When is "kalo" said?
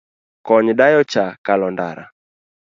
1.45-1.67